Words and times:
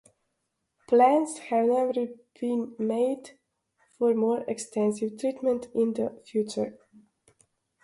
Plans 0.89 1.37
have 1.37 1.93
been 2.39 2.73
made 2.79 3.37
for 3.99 4.15
more 4.15 4.43
extensive 4.47 5.19
treatment 5.19 5.67
in 5.75 5.93
the 5.93 6.19
future. 6.25 6.75